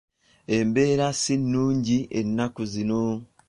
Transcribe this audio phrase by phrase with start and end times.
[0.57, 3.01] Embeera si nnungi ennaku zino.